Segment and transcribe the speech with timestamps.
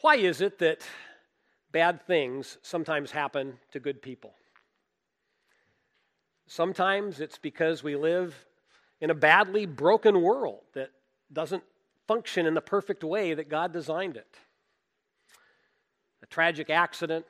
[0.00, 0.82] Why is it that
[1.72, 4.34] bad things sometimes happen to good people?
[6.46, 8.46] Sometimes it's because we live
[9.00, 10.90] in a badly broken world that
[11.32, 11.64] doesn't
[12.06, 14.36] function in the perfect way that God designed it.
[16.22, 17.26] A tragic accident,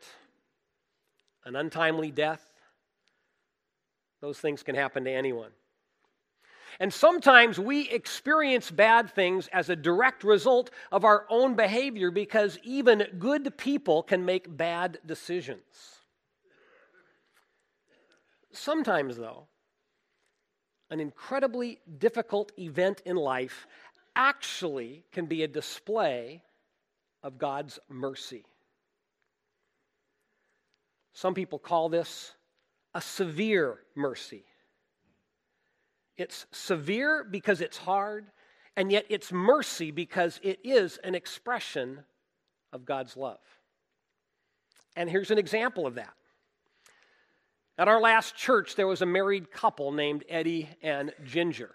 [1.45, 2.45] an untimely death,
[4.21, 5.51] those things can happen to anyone.
[6.79, 12.59] And sometimes we experience bad things as a direct result of our own behavior because
[12.63, 15.63] even good people can make bad decisions.
[18.53, 19.47] Sometimes, though,
[20.91, 23.67] an incredibly difficult event in life
[24.15, 26.43] actually can be a display
[27.23, 28.45] of God's mercy.
[31.13, 32.35] Some people call this
[32.95, 34.45] a severe mercy.
[36.17, 38.27] It's severe because it's hard,
[38.77, 42.01] and yet it's mercy because it is an expression
[42.73, 43.41] of God's love.
[44.97, 46.15] And here's an example of that.
[47.79, 51.75] At our last church, there was a married couple named Eddie and Ginger.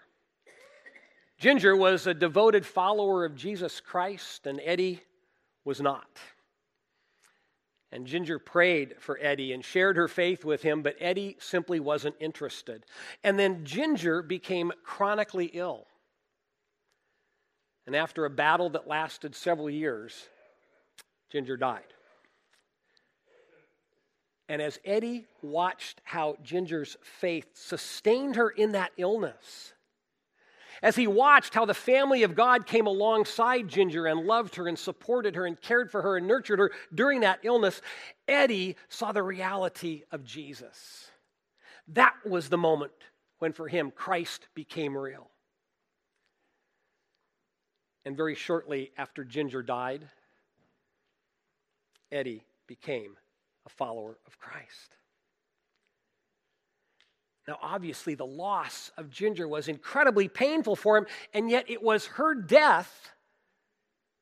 [1.38, 5.00] Ginger was a devoted follower of Jesus Christ, and Eddie
[5.64, 6.18] was not.
[7.92, 12.16] And Ginger prayed for Eddie and shared her faith with him, but Eddie simply wasn't
[12.20, 12.86] interested.
[13.22, 15.86] And then Ginger became chronically ill.
[17.86, 20.28] And after a battle that lasted several years,
[21.30, 21.84] Ginger died.
[24.48, 29.74] And as Eddie watched how Ginger's faith sustained her in that illness,
[30.82, 34.78] as he watched how the family of God came alongside Ginger and loved her and
[34.78, 37.80] supported her and cared for her and nurtured her during that illness,
[38.26, 41.10] Eddie saw the reality of Jesus.
[41.88, 42.92] That was the moment
[43.38, 45.30] when, for him, Christ became real.
[48.04, 50.08] And very shortly after Ginger died,
[52.10, 53.16] Eddie became
[53.64, 54.96] a follower of Christ.
[57.48, 62.06] Now, obviously, the loss of Ginger was incredibly painful for him, and yet it was
[62.06, 63.10] her death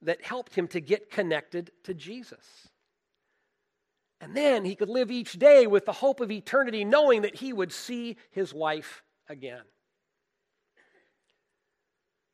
[0.03, 2.69] that helped him to get connected to Jesus.
[4.23, 7.53] And then he could live each day with the hope of eternity, knowing that he
[7.53, 9.63] would see his wife again.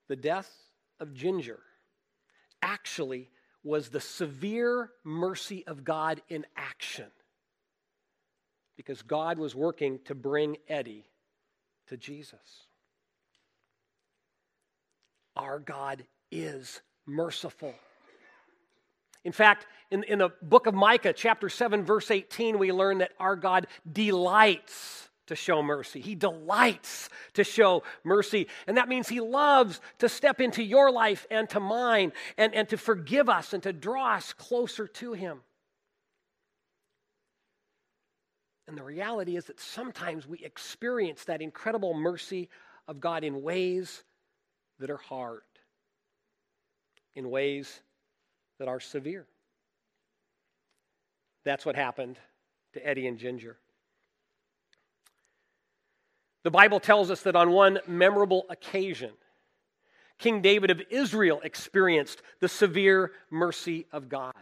[0.09, 0.51] The death
[1.01, 1.61] of Ginger
[2.63, 3.31] actually
[3.65, 7.07] was the severe mercy of God in action
[8.77, 11.07] because God was working to bring Eddie
[11.89, 12.67] to Jesus.
[15.37, 17.75] Our God is merciful.
[19.25, 23.13] In fact, in, in the book of Micah, chapter 7, verse 18, we learn that
[23.19, 26.01] our God delights to show mercy.
[26.01, 28.47] He delights to show mercy.
[28.67, 32.69] And that means He loves to step into your life and to mine and, and
[32.69, 35.41] to forgive us and to draw us closer to Him.
[38.69, 42.49] And the reality is that sometimes we experience that incredible mercy
[42.89, 44.03] of God in ways
[44.81, 45.43] that are hard,
[47.15, 47.81] in ways
[48.59, 49.27] that are severe.
[51.45, 52.19] That's what happened
[52.73, 53.57] to Eddie and Ginger.
[56.43, 59.13] The Bible tells us that on one memorable occasion,
[60.19, 64.33] King David of Israel experienced the severe mercy of God.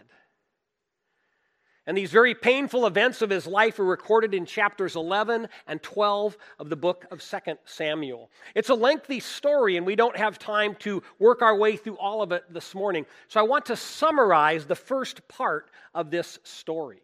[1.87, 6.37] And these very painful events of his life are recorded in chapters 11 and 12
[6.59, 8.31] of the book of 2 Samuel.
[8.55, 12.23] It's a lengthy story, and we don't have time to work our way through all
[12.23, 13.05] of it this morning.
[13.29, 17.03] So I want to summarize the first part of this story.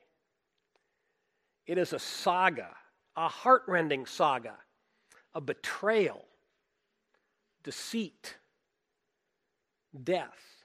[1.67, 2.71] It is a saga,
[3.17, 4.55] a heartrending saga
[5.35, 6.25] a betrayal,
[7.63, 8.37] deceit,
[10.03, 10.65] death,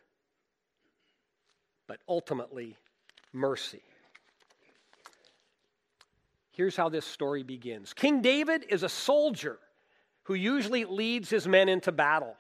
[1.88, 2.78] but ultimately
[3.32, 3.84] mercy.
[6.56, 9.60] Here's how this story begins King David is a soldier
[10.24, 12.36] who usually leads his men into battle.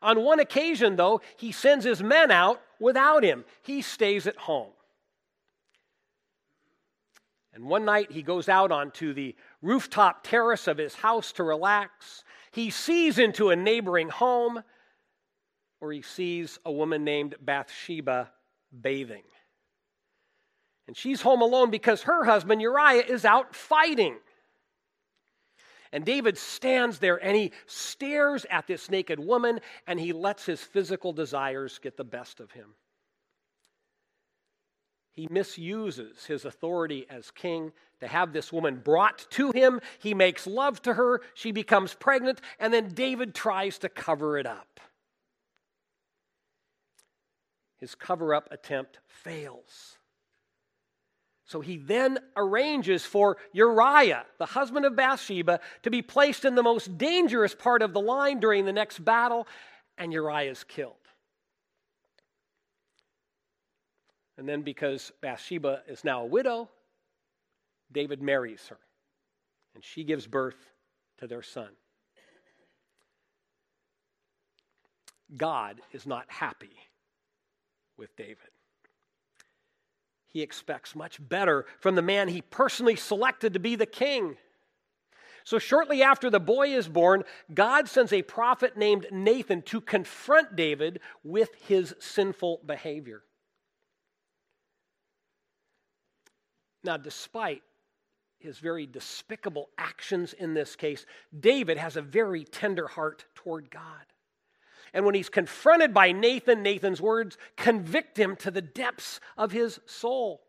[0.00, 4.70] On one occasion, though, he sends his men out without him, he stays at home.
[7.52, 12.24] And one night he goes out onto the rooftop terrace of his house to relax.
[12.50, 14.62] He sees into a neighboring home
[15.78, 18.30] where he sees a woman named Bathsheba
[18.80, 19.22] bathing.
[20.86, 24.16] And she's home alone because her husband Uriah is out fighting.
[25.92, 30.60] And David stands there and he stares at this naked woman and he lets his
[30.60, 32.74] physical desires get the best of him.
[35.12, 39.80] He misuses his authority as king to have this woman brought to him.
[40.00, 41.20] He makes love to her.
[41.34, 44.74] She becomes pregnant, and then David tries to cover it up.
[47.84, 49.98] his cover up attempt fails.
[51.46, 56.62] So he then arranges for Uriah, the husband of Bathsheba, to be placed in the
[56.62, 59.46] most dangerous part of the line during the next battle,
[59.98, 60.94] and Uriah is killed.
[64.36, 66.68] And then, because Bathsheba is now a widow,
[67.92, 68.78] David marries her,
[69.74, 70.72] and she gives birth
[71.18, 71.68] to their son.
[75.36, 76.76] God is not happy
[77.96, 78.38] with David.
[80.34, 84.36] He expects much better from the man he personally selected to be the king.
[85.44, 87.22] So, shortly after the boy is born,
[87.52, 93.22] God sends a prophet named Nathan to confront David with his sinful behavior.
[96.82, 97.62] Now, despite
[98.40, 101.06] his very despicable actions in this case,
[101.38, 104.04] David has a very tender heart toward God.
[104.94, 109.80] And when he's confronted by Nathan, Nathan's words convict him to the depths of his
[109.86, 110.40] soul.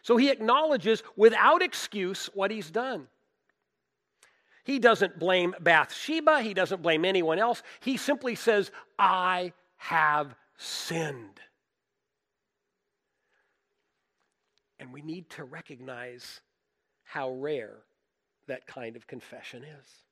[0.00, 3.08] So he acknowledges without excuse what he's done.
[4.64, 7.62] He doesn't blame Bathsheba, he doesn't blame anyone else.
[7.80, 11.40] He simply says, I have sinned.
[14.78, 16.40] And we need to recognize
[17.04, 17.76] how rare
[18.46, 20.07] that kind of confession is.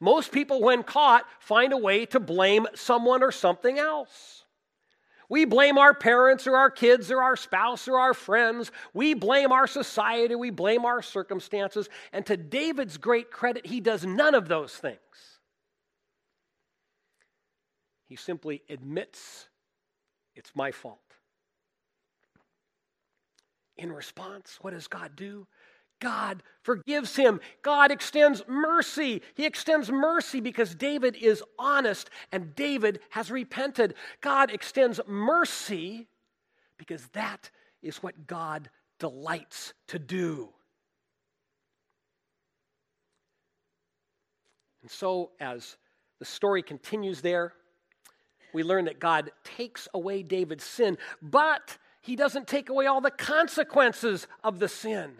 [0.00, 4.44] Most people, when caught, find a way to blame someone or something else.
[5.28, 8.70] We blame our parents or our kids or our spouse or our friends.
[8.94, 10.34] We blame our society.
[10.34, 11.88] We blame our circumstances.
[12.12, 14.98] And to David's great credit, he does none of those things.
[18.08, 19.48] He simply admits
[20.36, 21.00] it's my fault.
[23.76, 25.46] In response, what does God do?
[26.00, 27.40] God forgives him.
[27.62, 29.22] God extends mercy.
[29.34, 33.94] He extends mercy because David is honest and David has repented.
[34.20, 36.08] God extends mercy
[36.76, 37.50] because that
[37.82, 40.50] is what God delights to do.
[44.82, 45.76] And so, as
[46.18, 47.54] the story continues there,
[48.54, 53.10] we learn that God takes away David's sin, but he doesn't take away all the
[53.10, 55.16] consequences of the sin.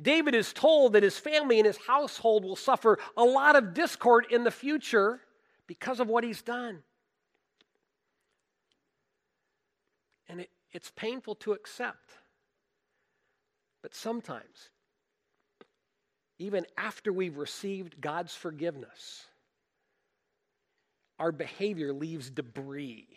[0.00, 4.26] David is told that his family and his household will suffer a lot of discord
[4.30, 5.20] in the future
[5.66, 6.82] because of what he's done.
[10.28, 12.12] And it, it's painful to accept.
[13.82, 14.70] But sometimes,
[16.38, 19.26] even after we've received God's forgiveness,
[21.18, 23.08] our behavior leaves debris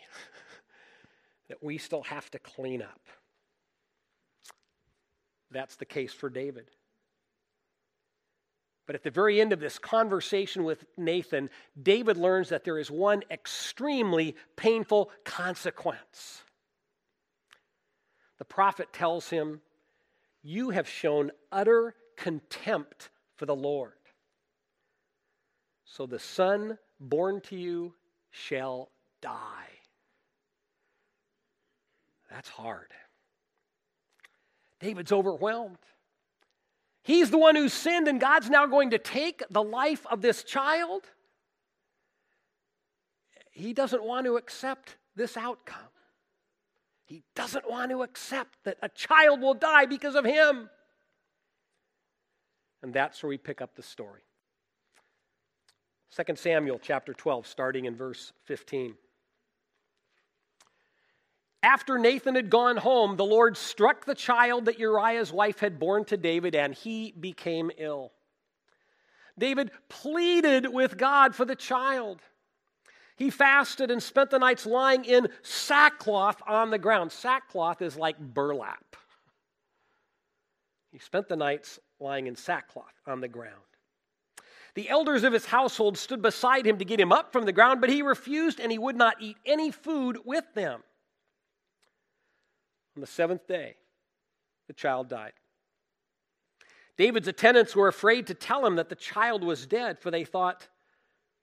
[1.48, 3.00] that we still have to clean up.
[5.52, 6.66] That's the case for David.
[8.86, 11.50] But at the very end of this conversation with Nathan,
[11.80, 16.42] David learns that there is one extremely painful consequence.
[18.38, 19.60] The prophet tells him,
[20.42, 23.92] You have shown utter contempt for the Lord.
[25.84, 27.94] So the son born to you
[28.30, 28.90] shall
[29.20, 29.68] die.
[32.30, 32.88] That's hard.
[34.82, 35.78] David's overwhelmed.
[37.04, 40.42] He's the one who sinned, and God's now going to take the life of this
[40.42, 41.02] child.
[43.52, 45.78] He doesn't want to accept this outcome.
[47.04, 50.68] He doesn't want to accept that a child will die because of him.
[52.82, 54.22] And that's where we pick up the story.
[56.16, 58.94] 2 Samuel chapter 12, starting in verse 15.
[61.62, 66.04] After Nathan had gone home, the Lord struck the child that Uriah's wife had borne
[66.06, 68.12] to David, and he became ill.
[69.38, 72.20] David pleaded with God for the child.
[73.16, 77.12] He fasted and spent the nights lying in sackcloth on the ground.
[77.12, 78.96] Sackcloth is like burlap.
[80.90, 83.54] He spent the nights lying in sackcloth on the ground.
[84.74, 87.80] The elders of his household stood beside him to get him up from the ground,
[87.80, 90.82] but he refused and he would not eat any food with them.
[92.96, 93.76] On the seventh day,
[94.66, 95.32] the child died.
[96.96, 100.68] David's attendants were afraid to tell him that the child was dead, for they thought,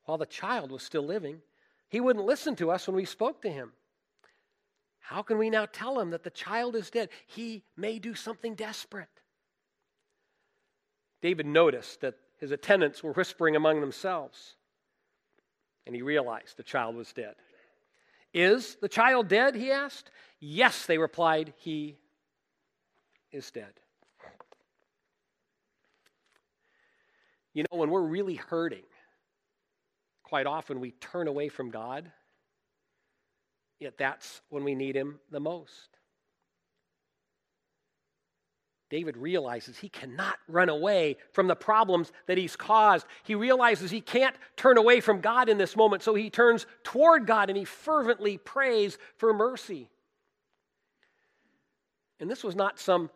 [0.03, 1.41] while the child was still living,
[1.89, 3.71] he wouldn't listen to us when we spoke to him.
[4.99, 7.09] How can we now tell him that the child is dead?
[7.25, 9.09] He may do something desperate.
[11.21, 14.55] David noticed that his attendants were whispering among themselves,
[15.85, 17.35] and he realized the child was dead.
[18.33, 19.55] Is the child dead?
[19.55, 20.11] He asked.
[20.39, 21.97] Yes, they replied, he
[23.31, 23.73] is dead.
[27.53, 28.83] You know, when we're really hurting,
[30.23, 32.11] quite often we turn away from God
[33.79, 35.98] Yet that's when we need him the most.
[38.89, 43.05] David realizes he cannot run away from the problems that he's caused.
[43.23, 47.27] He realizes he can't turn away from God in this moment, so he turns toward
[47.27, 49.89] God and he fervently prays for mercy.
[52.19, 53.11] And this was not some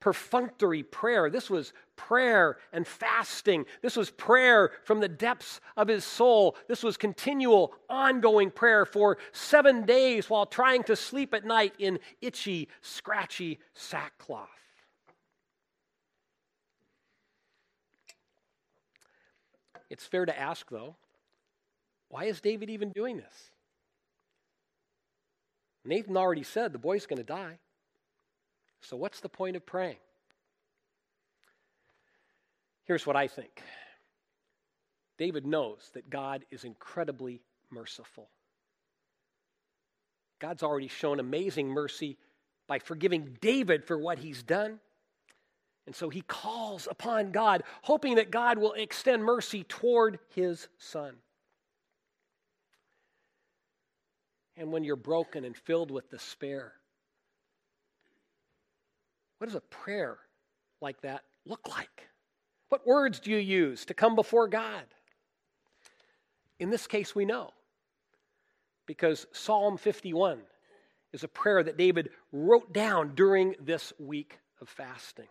[0.00, 1.30] perfunctory prayer.
[1.30, 3.64] This was prayer and fasting.
[3.80, 6.56] This was prayer from the depths of his soul.
[6.66, 12.00] This was continual, ongoing prayer for seven days while trying to sleep at night in
[12.20, 14.48] itchy, scratchy sackcloth.
[19.92, 20.96] It's fair to ask, though,
[22.08, 23.50] why is David even doing this?
[25.84, 27.58] Nathan already said the boy's going to die.
[28.80, 29.98] So, what's the point of praying?
[32.86, 33.62] Here's what I think
[35.18, 38.30] David knows that God is incredibly merciful.
[40.38, 42.16] God's already shown amazing mercy
[42.66, 44.80] by forgiving David for what he's done.
[45.86, 51.14] And so he calls upon God, hoping that God will extend mercy toward his son.
[54.56, 56.74] And when you're broken and filled with despair,
[59.38, 60.18] what does a prayer
[60.80, 62.08] like that look like?
[62.68, 64.84] What words do you use to come before God?
[66.60, 67.50] In this case, we know
[68.86, 70.38] because Psalm 51
[71.12, 75.26] is a prayer that David wrote down during this week of fasting.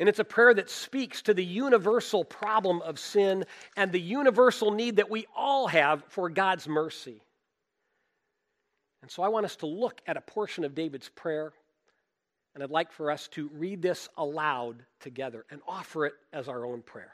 [0.00, 3.44] And it's a prayer that speaks to the universal problem of sin
[3.76, 7.20] and the universal need that we all have for God's mercy.
[9.02, 11.52] And so I want us to look at a portion of David's prayer
[12.54, 16.64] and I'd like for us to read this aloud together and offer it as our
[16.64, 17.12] own prayer.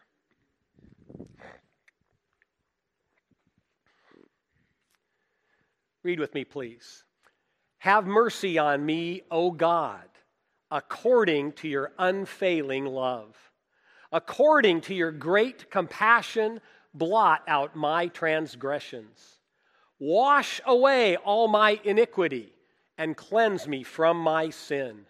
[6.02, 7.04] Read with me, please.
[7.78, 10.08] Have mercy on me, O God,
[10.70, 13.36] according to your unfailing love.
[14.12, 16.60] According to your great compassion,
[16.94, 19.38] blot out my transgressions.
[19.98, 22.52] Wash away all my iniquity
[22.98, 25.06] and cleanse me from my sin.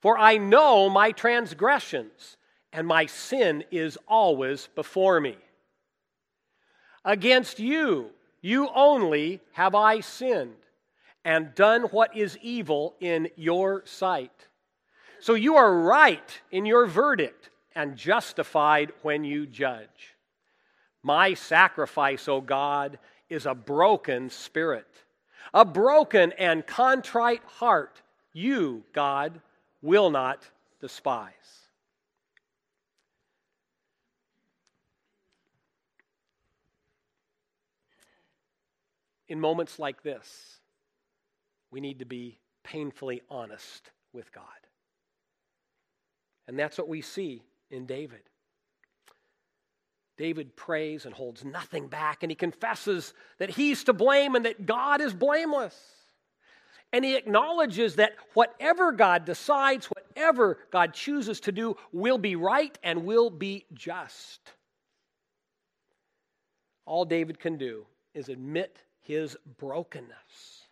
[0.00, 2.36] For I know my transgressions,
[2.72, 5.36] and my sin is always before me.
[7.04, 10.56] Against you, you only have I sinned,
[11.24, 14.48] and done what is evil in your sight.
[15.20, 20.16] So you are right in your verdict, and justified when you judge.
[21.02, 22.98] My sacrifice, O God,
[23.28, 24.88] is a broken spirit,
[25.54, 28.02] a broken and contrite heart.
[28.32, 29.40] You, God,
[29.82, 30.42] will not
[30.80, 31.32] despise.
[39.28, 40.58] In moments like this,
[41.70, 44.44] we need to be painfully honest with God.
[46.48, 48.20] And that's what we see in David.
[50.16, 54.66] David prays and holds nothing back, and he confesses that he's to blame and that
[54.66, 55.74] God is blameless.
[56.92, 62.76] And he acknowledges that whatever God decides, whatever God chooses to do, will be right
[62.82, 64.40] and will be just.
[66.84, 70.66] All David can do is admit his brokenness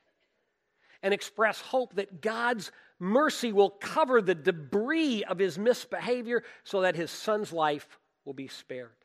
[1.02, 6.96] and express hope that God's mercy will cover the debris of his misbehavior so that
[6.96, 8.98] his son's life will be spared.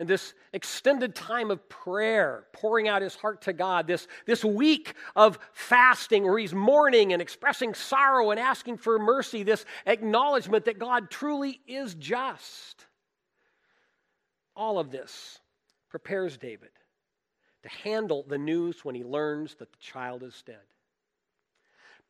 [0.00, 4.94] and this extended time of prayer, pouring out his heart to God, this, this week
[5.14, 10.78] of fasting where he's mourning and expressing sorrow and asking for mercy, this acknowledgement that
[10.78, 12.86] God truly is just.
[14.56, 15.38] All of this
[15.90, 16.70] prepares David
[17.62, 20.56] to handle the news when he learns that the child is dead.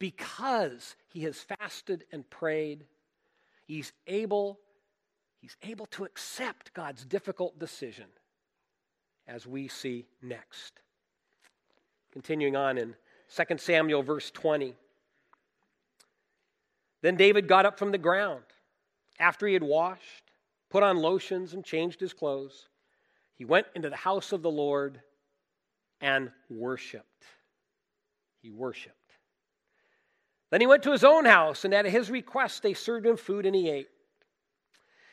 [0.00, 2.87] Because he has fasted and prayed,
[3.66, 4.59] he's able
[5.40, 8.07] he's able to accept God's difficult decision,
[9.28, 10.80] as we see next.
[12.12, 12.95] Continuing on in
[13.35, 14.75] 2 Samuel, verse 20.
[17.02, 18.42] Then David got up from the ground
[19.19, 20.33] after he had washed,
[20.71, 22.69] put on lotions, and changed his clothes.
[23.37, 25.00] He went into the house of the Lord
[26.00, 27.25] and worshiped.
[28.42, 29.00] He worshiped.
[30.50, 33.47] Then he went to his own house, and at his request, they served him food
[33.47, 33.88] and he ate.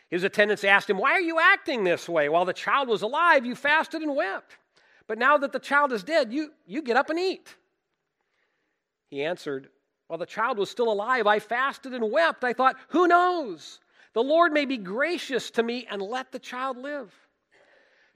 [0.10, 2.30] His attendants asked him, Why are you acting this way?
[2.30, 4.58] While the child was alive, you fasted and wept.
[5.06, 7.56] But now that the child is dead, you, you get up and eat.
[9.10, 9.70] He answered,
[10.08, 12.44] While the child was still alive, I fasted and wept.
[12.44, 13.80] I thought, Who knows?
[14.14, 17.14] The Lord may be gracious to me and let the child live.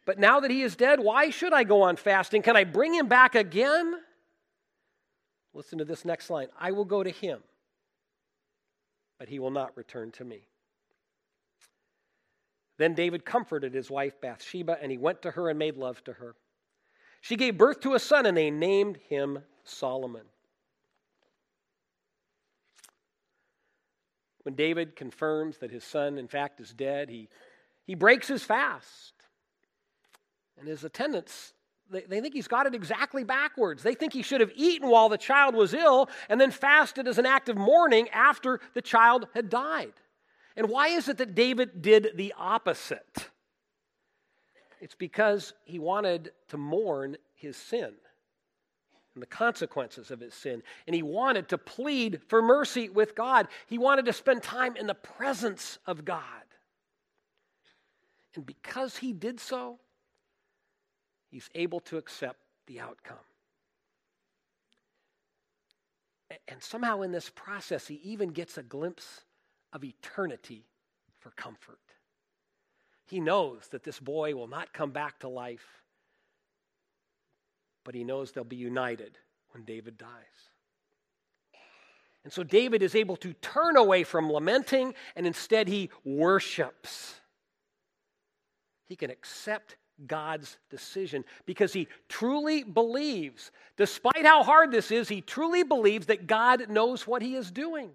[0.06, 2.42] But now that he is dead, why should I go on fasting?
[2.42, 3.96] Can I bring him back again?
[5.54, 7.40] Listen to this next line I will go to him,
[9.20, 10.48] but he will not return to me.
[12.78, 16.14] Then David comforted his wife Bathsheba, and he went to her and made love to
[16.14, 16.36] her.
[17.22, 20.26] She gave birth to a son, and they named him Solomon.
[24.44, 27.30] When David confirms that his son, in fact, is dead, he,
[27.84, 29.14] he breaks his fast.
[30.58, 31.54] And his attendants,
[31.92, 33.84] they, they think he's got it exactly backwards.
[33.84, 37.18] They think he should have eaten while the child was ill and then fasted as
[37.18, 39.94] an act of mourning after the child had died.
[40.56, 43.30] And why is it that David did the opposite?
[44.80, 47.94] It's because he wanted to mourn his sin
[49.14, 50.64] and the consequences of his sin.
[50.88, 53.48] And he wanted to plead for mercy with God.
[53.68, 56.24] He wanted to spend time in the presence of God.
[58.36, 59.80] And because he did so,
[61.32, 63.18] he's able to accept the outcome.
[66.48, 69.22] And somehow in this process, he even gets a glimpse
[69.74, 70.66] of eternity
[71.20, 71.80] for comfort.
[73.06, 75.84] He knows that this boy will not come back to life,
[77.84, 79.18] but he knows they'll be united
[79.52, 80.10] when David dies.
[82.24, 87.16] And so David is able to turn away from lamenting and instead he worships.
[88.88, 89.76] He can accept
[90.08, 96.28] God's decision because he truly believes, despite how hard this is, he truly believes that
[96.28, 97.92] God knows what he is doing.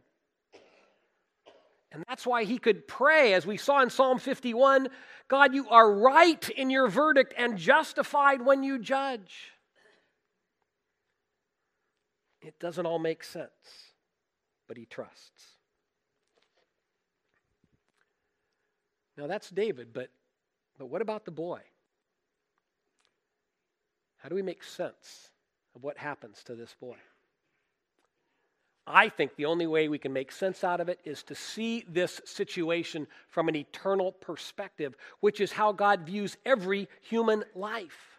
[1.92, 4.88] And that's why he could pray, as we saw in Psalm 51
[5.28, 9.50] God, you are right in your verdict and justified when you judge.
[12.40, 13.50] It doesn't all make sense,
[14.68, 15.56] but he trusts.
[19.16, 20.10] Now that's David, but,
[20.78, 21.60] but what about the boy?
[24.26, 25.30] How do we make sense
[25.76, 26.97] of what happens to this boy?
[28.84, 31.84] I think the only way we can make sense out of it is to see
[31.89, 38.16] this situation from an eternal perspective, which is how God views every human life.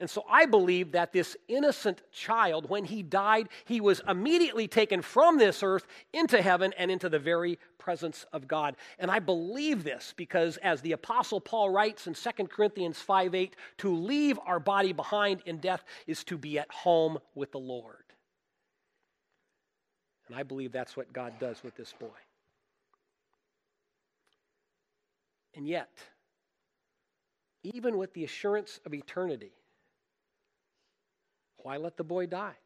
[0.00, 5.02] And so I believe that this innocent child, when he died, he was immediately taken
[5.02, 8.76] from this earth into heaven and into the very presence of God.
[8.98, 13.56] And I believe this because, as the Apostle Paul writes in 2 Corinthians 5 8,
[13.78, 17.96] to leave our body behind in death is to be at home with the Lord.
[20.28, 22.06] And I believe that's what God does with this boy.
[25.54, 25.90] And yet,
[27.64, 29.52] even with the assurance of eternity,
[31.62, 32.56] why let the boy die?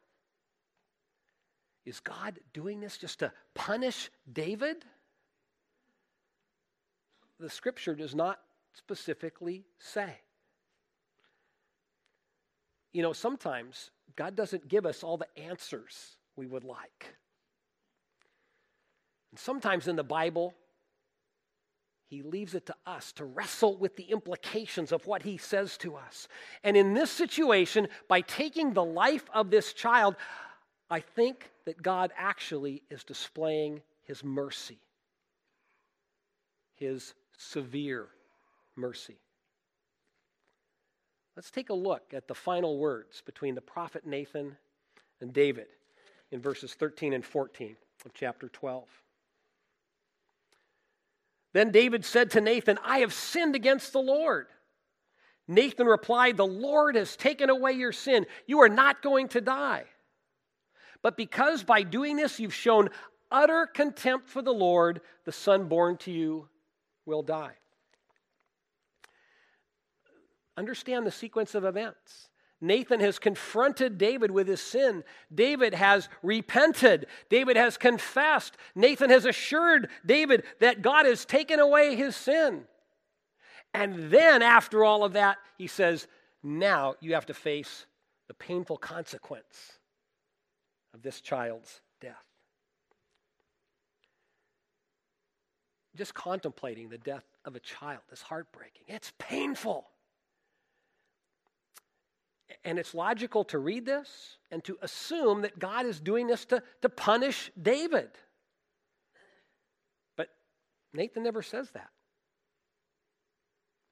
[1.85, 4.83] Is God doing this just to punish David?
[7.39, 8.39] The scripture does not
[8.73, 10.19] specifically say.
[12.91, 17.15] You know, sometimes God doesn't give us all the answers we would like.
[19.31, 20.53] And sometimes in the Bible,
[22.07, 25.95] he leaves it to us to wrestle with the implications of what he says to
[25.95, 26.27] us.
[26.63, 30.15] And in this situation, by taking the life of this child,
[30.89, 34.77] I think that God actually is displaying his mercy,
[36.75, 38.07] his severe
[38.75, 39.17] mercy.
[41.35, 44.55] Let's take a look at the final words between the prophet Nathan
[45.19, 45.67] and David
[46.31, 48.87] in verses 13 and 14 of chapter 12.
[51.55, 54.47] Then David said to Nathan, I have sinned against the Lord.
[55.47, 58.25] Nathan replied, The Lord has taken away your sin.
[58.45, 59.85] You are not going to die.
[61.01, 62.89] But because by doing this you've shown
[63.31, 66.49] utter contempt for the Lord, the son born to you
[67.05, 67.53] will die.
[70.57, 72.27] Understand the sequence of events.
[72.61, 75.03] Nathan has confronted David with his sin.
[75.33, 77.07] David has repented.
[77.29, 78.55] David has confessed.
[78.75, 82.63] Nathan has assured David that God has taken away his sin.
[83.73, 86.07] And then, after all of that, he says,
[86.41, 87.85] Now you have to face
[88.27, 89.79] the painful consequence
[90.93, 92.25] of this child's death.
[95.95, 98.85] Just contemplating the death of a child is heartbreaking.
[98.87, 99.87] It's painful.
[102.65, 106.63] And it's logical to read this and to assume that God is doing this to,
[106.81, 108.09] to punish David.
[110.17, 110.29] But
[110.93, 111.89] Nathan never says that.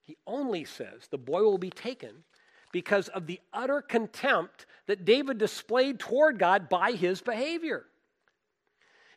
[0.02, 2.24] He only says the boy will be taken
[2.72, 7.86] because of the utter contempt that David displayed toward God by his behavior.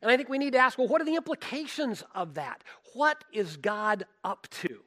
[0.02, 2.64] And I think we need to ask well, what are the implications of that?
[2.94, 4.84] What is God up to?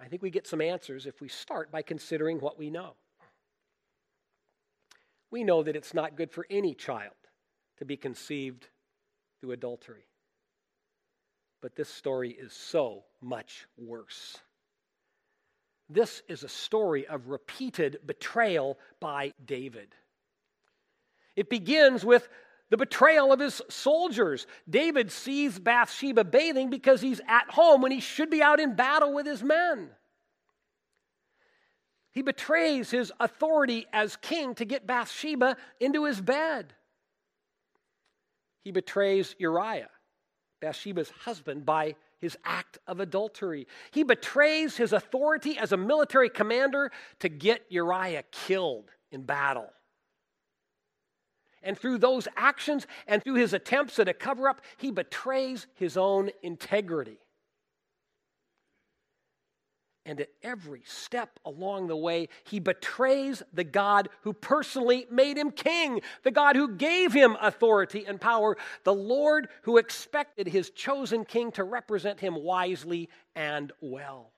[0.00, 2.94] I think we get some answers if we start by considering what we know.
[5.30, 7.14] We know that it's not good for any child
[7.78, 8.68] to be conceived
[9.40, 10.06] through adultery.
[11.60, 14.38] But this story is so much worse.
[15.88, 19.94] This is a story of repeated betrayal by David.
[21.36, 22.28] It begins with
[22.70, 24.46] the betrayal of his soldiers.
[24.68, 29.12] David sees Bathsheba bathing because he's at home when he should be out in battle
[29.12, 29.90] with his men.
[32.12, 36.72] He betrays his authority as king to get Bathsheba into his bed.
[38.64, 39.90] He betrays Uriah,
[40.60, 43.66] Bathsheba's husband, by his act of adultery.
[43.90, 49.68] He betrays his authority as a military commander to get Uriah killed in battle.
[51.66, 55.96] And through those actions and through his attempts at a cover up, he betrays his
[55.96, 57.18] own integrity.
[60.06, 65.50] And at every step along the way, he betrays the God who personally made him
[65.50, 71.24] king, the God who gave him authority and power, the Lord who expected his chosen
[71.24, 74.30] king to represent him wisely and well.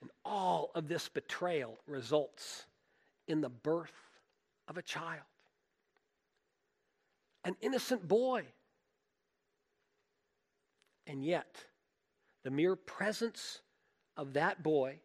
[0.00, 2.66] And all of this betrayal results
[3.28, 3.92] in the birth
[4.68, 5.22] of a child,
[7.44, 8.44] an innocent boy.
[11.06, 11.56] And yet,
[12.44, 13.60] the mere presence
[14.16, 15.00] of that boy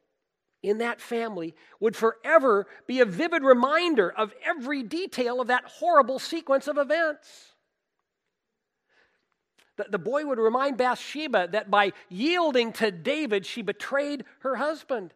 [0.62, 6.20] in that family would forever be a vivid reminder of every detail of that horrible
[6.20, 7.54] sequence of events.
[9.90, 15.14] The, boy would remind Bathsheba that by yielding to David, she betrayed her husband.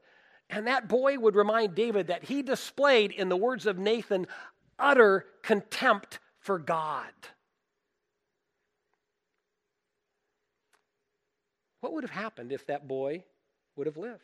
[0.50, 4.28] And that boy would remind David that he displayed, in the words of Nathan,
[4.78, 7.12] utter contempt for God.
[11.82, 13.24] What would have happened if that boy
[13.76, 14.22] would have lived?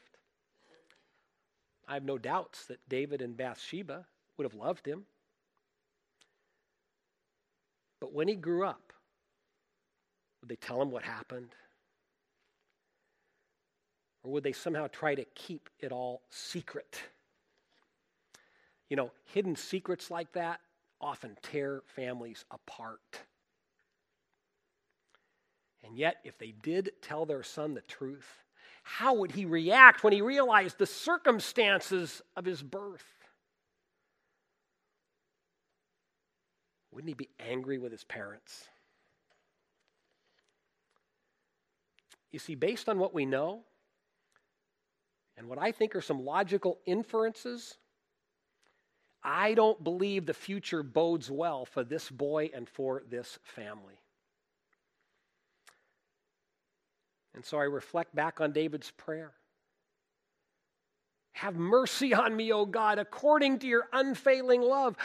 [1.87, 4.05] I have no doubts that David and Bathsheba
[4.37, 5.05] would have loved him.
[7.99, 8.93] But when he grew up,
[10.39, 11.49] would they tell him what happened?
[14.23, 17.01] Or would they somehow try to keep it all secret?
[18.89, 20.59] You know, hidden secrets like that
[21.01, 23.21] often tear families apart.
[25.83, 28.43] And yet, if they did tell their son the truth,
[28.83, 33.05] how would he react when he realized the circumstances of his birth?
[36.91, 38.67] Wouldn't he be angry with his parents?
[42.31, 43.61] You see, based on what we know,
[45.39, 47.77] and what I think are some logical inferences,
[49.23, 53.95] I don't believe the future bodes well for this boy and for this family.
[57.33, 59.31] And so I reflect back on David's prayer.
[61.31, 64.97] Have mercy on me, O God, according to your unfailing love.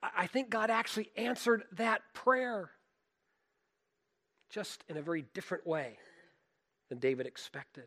[0.00, 2.70] I think God actually answered that prayer
[4.50, 5.98] just in a very different way
[6.90, 7.86] than David expected.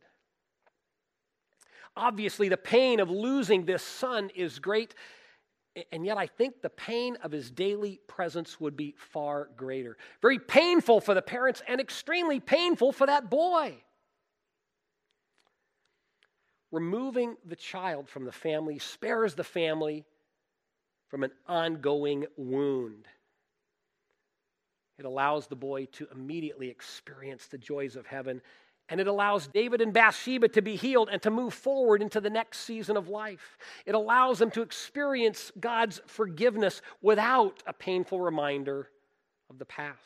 [1.96, 4.96] Obviously, the pain of losing this son is great,
[5.92, 9.98] and yet I think the pain of his daily presence would be far greater.
[10.22, 13.78] Very painful for the parents and extremely painful for that boy.
[16.72, 20.06] Removing the child from the family spares the family
[21.10, 23.06] from an ongoing wound.
[24.98, 28.42] It allows the boy to immediately experience the joys of heaven
[28.90, 32.30] and it allows David and Bathsheba to be healed and to move forward into the
[32.30, 33.58] next season of life.
[33.86, 38.90] It allows them to experience God's forgiveness without a painful reminder
[39.50, 40.00] of the past.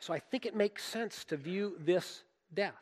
[0.00, 2.22] So I think it makes sense to view this
[2.54, 2.72] death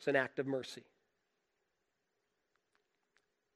[0.00, 0.84] as an act of mercy.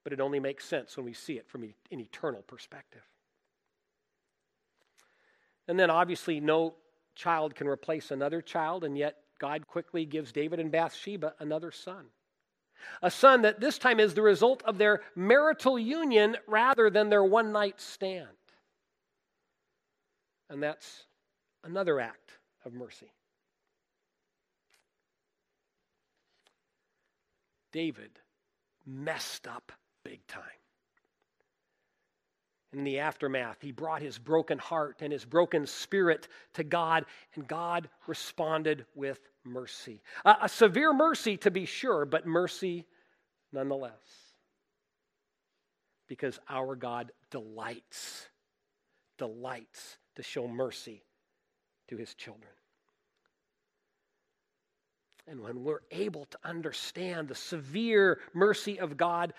[0.04, 3.02] But it only makes sense when we see it from an eternal perspective.
[5.70, 6.74] And then obviously, no
[7.14, 12.06] child can replace another child, and yet God quickly gives David and Bathsheba another son.
[13.02, 17.22] A son that this time is the result of their marital union rather than their
[17.22, 18.26] one night stand.
[20.48, 21.04] And that's
[21.62, 23.12] another act of mercy.
[27.70, 28.10] David
[28.84, 29.70] messed up
[30.02, 30.59] big time
[32.72, 37.04] in the aftermath, he brought his broken heart and his broken spirit to God,
[37.34, 40.02] and God responded with mercy.
[40.24, 42.86] Uh, a severe mercy, to be sure, but mercy
[43.52, 43.92] nonetheless.
[46.06, 48.28] Because our God delights,
[49.18, 51.02] delights to show mercy
[51.88, 52.52] to his children.
[55.26, 59.32] And when we're able to understand the severe mercy of God,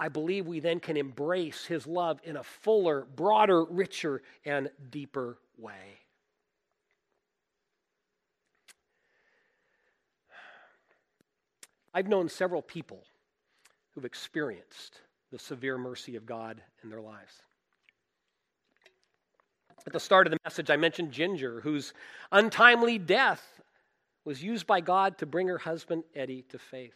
[0.00, 5.36] I believe we then can embrace His love in a fuller, broader, richer, and deeper
[5.58, 6.00] way.
[11.92, 13.04] I've known several people
[13.90, 17.42] who've experienced the severe mercy of God in their lives.
[19.86, 21.92] At the start of the message, I mentioned Ginger, whose
[22.32, 23.60] untimely death
[24.24, 26.94] was used by God to bring her husband, Eddie, to faith.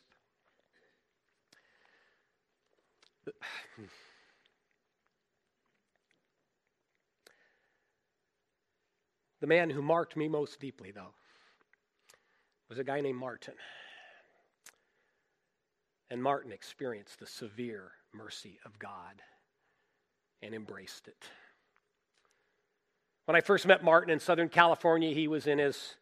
[9.41, 11.13] The man who marked me most deeply, though,
[12.71, 13.53] was a guy named Martin.
[16.09, 19.21] And Martin experienced the severe mercy of God
[20.41, 21.29] and embraced it.
[23.27, 25.97] When I first met Martin in Southern California, he was in his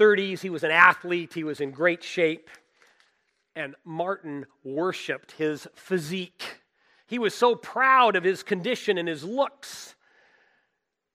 [0.00, 2.50] 30s, he was an athlete, he was in great shape.
[3.54, 6.60] And Martin worshiped his physique.
[7.06, 9.94] He was so proud of his condition and his looks.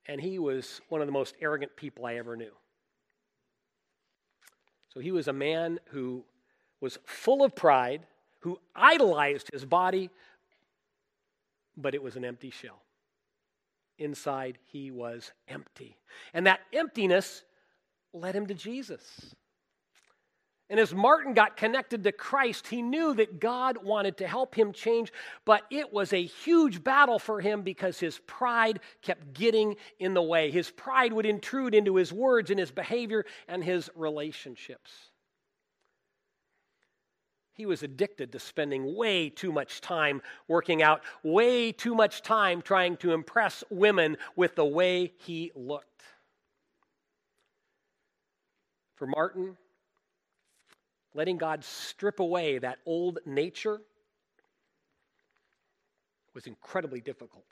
[0.06, 2.52] And he was one of the most arrogant people I ever knew.
[4.94, 6.24] So he was a man who
[6.80, 8.06] was full of pride,
[8.40, 10.10] who idolized his body,
[11.76, 12.82] but it was an empty shell.
[14.00, 15.98] Inside, he was empty.
[16.34, 17.44] And that emptiness
[18.14, 19.36] led him to Jesus.
[20.70, 24.74] And as Martin got connected to Christ, he knew that God wanted to help him
[24.74, 25.14] change,
[25.46, 30.22] but it was a huge battle for him because his pride kept getting in the
[30.22, 30.52] way.
[30.52, 34.92] His pride would intrude into his words and his behavior and his relationships.
[37.54, 42.62] He was addicted to spending way too much time working out, way too much time
[42.62, 46.04] trying to impress women with the way he looked.
[48.96, 49.58] For Martin,
[51.18, 53.82] letting God strip away that old nature
[56.36, 57.44] was incredibly difficult.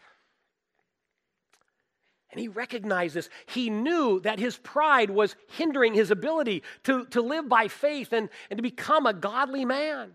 [2.29, 3.29] And he recognized this.
[3.47, 8.29] He knew that his pride was hindering his ability to, to live by faith and,
[8.51, 10.11] and to become a godly man.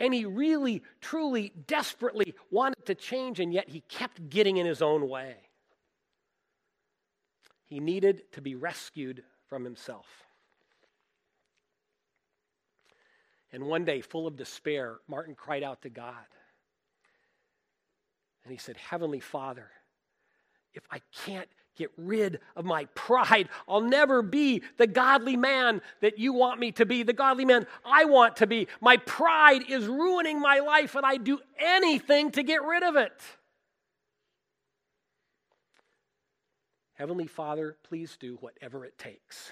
[0.00, 4.82] And he really, truly, desperately wanted to change, and yet he kept getting in his
[4.82, 5.36] own way.
[7.66, 10.06] He needed to be rescued from himself.
[13.52, 16.14] And one day, full of despair, Martin cried out to God.
[18.44, 19.70] And he said, Heavenly Father,
[20.72, 26.18] if I can't get rid of my pride, I'll never be the godly man that
[26.18, 28.68] you want me to be, the godly man I want to be.
[28.80, 33.12] My pride is ruining my life, and I'd do anything to get rid of it.
[36.94, 39.50] Heavenly Father, please do whatever it takes.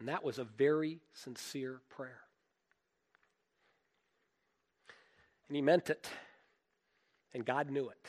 [0.00, 2.22] And that was a very sincere prayer.
[5.46, 6.08] And he meant it,
[7.34, 8.06] and God knew it.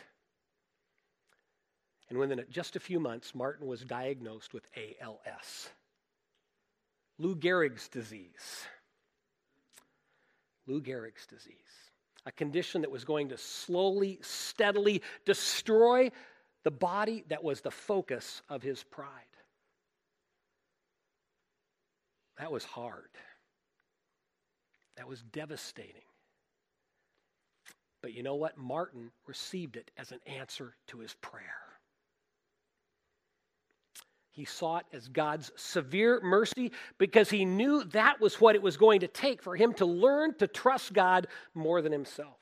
[2.09, 5.69] And within just a few months, Martin was diagnosed with ALS,
[7.17, 8.65] Lou Gehrig's disease.
[10.67, 11.55] Lou Gehrig's disease,
[12.25, 16.11] a condition that was going to slowly, steadily destroy
[16.63, 19.30] the body that was the focus of his pride.
[22.41, 23.09] That was hard.
[24.97, 26.01] That was devastating.
[28.01, 28.57] But you know what?
[28.57, 31.45] Martin received it as an answer to his prayer.
[34.31, 38.75] He saw it as God's severe mercy because he knew that was what it was
[38.75, 42.39] going to take for him to learn to trust God more than himself.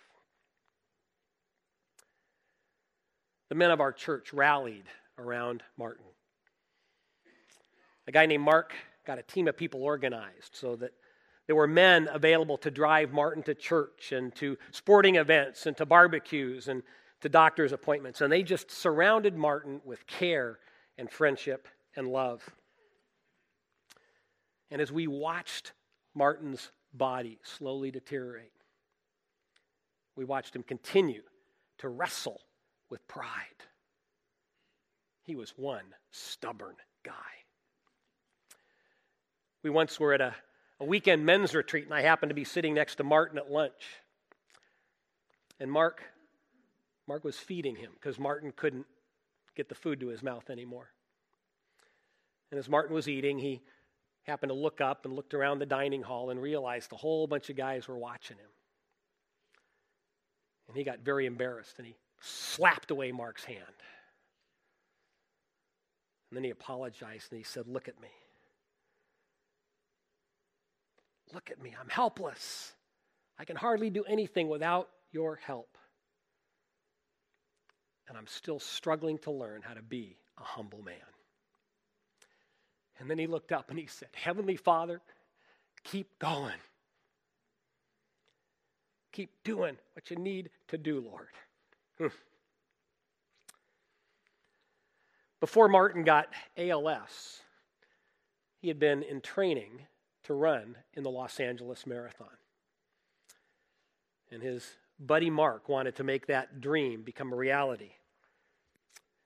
[3.49, 4.85] The men of our church rallied
[5.17, 6.05] around Martin.
[8.07, 8.73] A guy named Mark
[9.05, 10.91] got a team of people organized so that
[11.47, 15.85] there were men available to drive Martin to church and to sporting events and to
[15.85, 16.83] barbecues and
[17.21, 18.21] to doctor's appointments.
[18.21, 20.59] And they just surrounded Martin with care
[20.97, 22.47] and friendship and love.
[24.71, 25.73] And as we watched
[26.13, 28.51] Martin's body slowly deteriorate,
[30.15, 31.23] we watched him continue
[31.79, 32.41] to wrestle
[32.89, 33.25] with pride.
[35.23, 37.38] He was one stubborn guy.
[39.63, 40.35] We once were at a,
[40.79, 43.83] a weekend men's retreat, and I happened to be sitting next to Martin at lunch.
[45.59, 46.03] And Mark,
[47.07, 48.85] Mark was feeding him because Martin couldn't
[49.55, 50.89] get the food to his mouth anymore.
[52.51, 53.61] And as Martin was eating, he
[54.23, 57.49] happened to look up and looked around the dining hall and realized a whole bunch
[57.49, 58.49] of guys were watching him.
[60.67, 63.59] And he got very embarrassed and he slapped away Mark's hand.
[66.29, 68.09] And then he apologized and he said, Look at me.
[71.33, 71.75] Look at me.
[71.79, 72.73] I'm helpless.
[73.37, 75.77] I can hardly do anything without your help.
[78.07, 80.95] And I'm still struggling to learn how to be a humble man.
[82.99, 85.01] And then he looked up and he said, Heavenly Father,
[85.83, 86.57] keep going.
[89.11, 91.27] Keep doing what you need to do, Lord.
[91.97, 92.07] Hmm.
[95.39, 97.41] Before Martin got ALS,
[98.61, 99.87] he had been in training
[100.29, 102.27] to run in the Los Angeles Marathon.
[104.31, 104.63] And his
[104.99, 107.93] buddy Mark wanted to make that dream become a reality.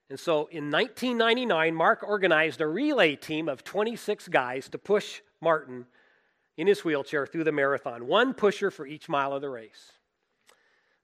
[0.10, 5.88] And so in 1999, Mark organized a relay team of 26 guys to push Martin
[6.56, 9.92] in his wheelchair through the marathon, one pusher for each mile of the race.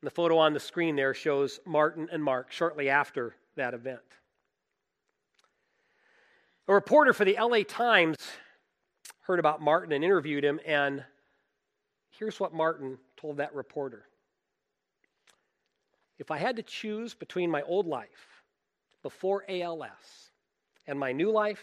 [0.02, 4.00] And the photo on the screen there shows Martin and Mark shortly after that event.
[6.70, 8.16] A reporter for the LA Times
[9.30, 11.06] heard about Martin and interviewed him, and
[12.10, 14.08] here's what Martin told that reporter
[16.18, 18.42] If I had to choose between my old life
[19.04, 20.32] before ALS
[20.88, 21.62] and my new life,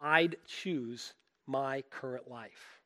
[0.00, 1.12] I'd choose
[1.46, 2.80] my current life.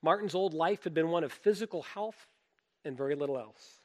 [0.00, 2.26] Martin's old life had been one of physical health
[2.86, 3.83] and very little else.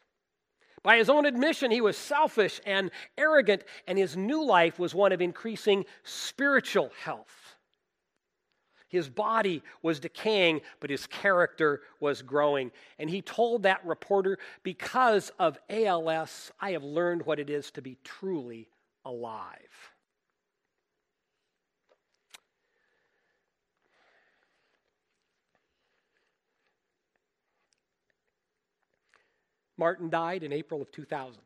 [0.84, 5.12] By his own admission, he was selfish and arrogant, and his new life was one
[5.12, 7.56] of increasing spiritual health.
[8.88, 12.72] His body was decaying, but his character was growing.
[12.98, 17.82] And he told that reporter, Because of ALS, I have learned what it is to
[17.84, 18.68] be truly
[19.06, 19.94] alive.
[29.80, 31.42] Martin died in April of 2000.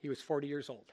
[0.00, 0.90] He was 40 years old.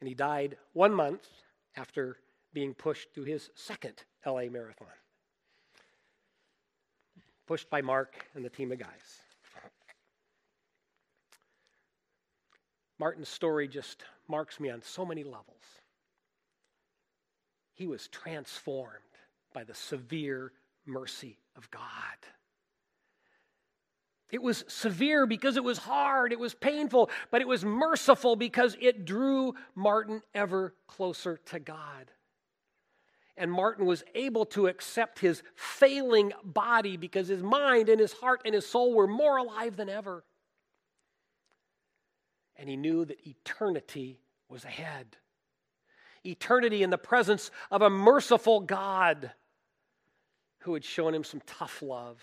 [0.00, 1.28] And he died one month
[1.76, 2.16] after
[2.52, 4.88] being pushed to his second LA marathon.
[7.46, 9.20] Pushed by Mark and the team of guys.
[12.98, 15.62] Martin's story just marks me on so many levels.
[17.72, 18.98] He was transformed
[19.54, 20.52] by the severe
[20.86, 21.82] mercy of God.
[24.32, 28.78] It was severe because it was hard, it was painful, but it was merciful because
[28.80, 32.10] it drew Martin ever closer to God.
[33.36, 38.40] And Martin was able to accept his failing body because his mind and his heart
[38.46, 40.24] and his soul were more alive than ever.
[42.56, 44.18] And he knew that eternity
[44.48, 45.18] was ahead.
[46.24, 49.32] Eternity in the presence of a merciful God
[50.60, 52.18] who had shown him some tough love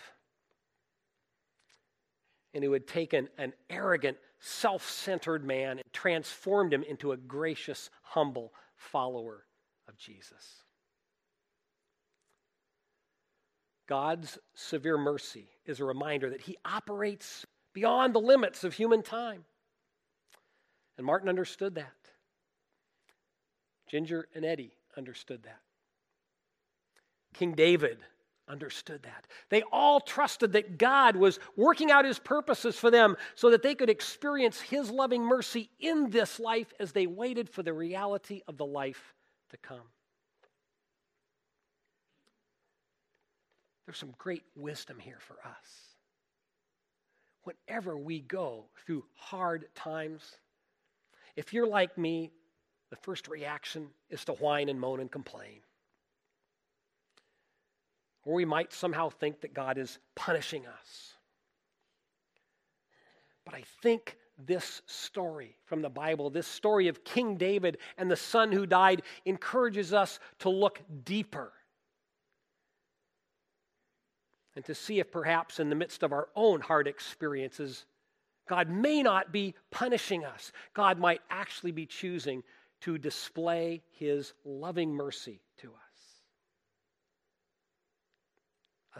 [2.54, 7.90] and who had taken an arrogant, self centered man and transformed him into a gracious,
[8.02, 9.44] humble follower
[9.88, 10.62] of Jesus.
[13.88, 19.44] God's severe mercy is a reminder that he operates beyond the limits of human time.
[20.96, 21.92] And Martin understood that.
[23.88, 25.60] Ginger and Eddie understood that.
[27.34, 27.98] King David
[28.50, 29.26] understood that.
[29.48, 33.74] They all trusted that God was working out his purposes for them so that they
[33.74, 38.56] could experience his loving mercy in this life as they waited for the reality of
[38.56, 39.14] the life
[39.50, 39.88] to come.
[43.86, 45.96] There's some great wisdom here for us.
[47.44, 50.36] Whenever we go through hard times,
[51.36, 52.30] if you're like me,
[52.90, 55.60] the first reaction is to whine and moan and complain.
[58.24, 61.14] Or we might somehow think that God is punishing us.
[63.44, 68.16] But I think this story from the Bible, this story of King David and the
[68.16, 71.52] son who died, encourages us to look deeper
[74.56, 77.86] and to see if perhaps in the midst of our own hard experiences,
[78.48, 80.52] God may not be punishing us.
[80.74, 82.42] God might actually be choosing
[82.80, 85.89] to display his loving mercy to us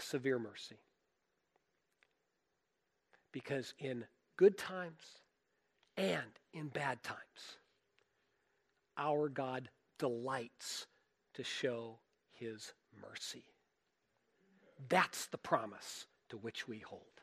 [0.01, 0.79] severe mercy.
[3.33, 4.05] Because in
[4.37, 5.21] good times
[5.97, 7.59] and in bad times,
[8.97, 10.87] our God delights
[11.35, 11.99] to show
[12.33, 13.45] his mercy.
[14.89, 17.20] That's the promise to which we hold.